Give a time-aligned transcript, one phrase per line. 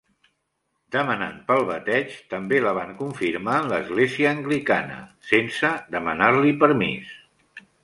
[0.93, 4.99] Demanant pel bateig, també la van confirmar en l'església anglicana
[5.31, 7.17] sense demanar-li permís!